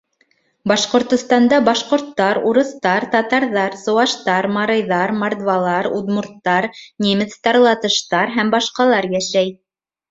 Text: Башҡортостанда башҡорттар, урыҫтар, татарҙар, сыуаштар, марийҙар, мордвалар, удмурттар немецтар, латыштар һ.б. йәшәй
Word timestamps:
Башҡортостанда 0.69 1.59
башҡорттар, 1.67 2.39
урыҫтар, 2.53 3.05
татарҙар, 3.17 3.77
сыуаштар, 3.83 4.49
марийҙар, 4.59 5.15
мордвалар, 5.21 5.91
удмурттар 6.01 6.71
немецтар, 7.09 7.65
латыштар 7.69 8.37
һ.б. 8.41 8.67
йәшәй 9.21 9.57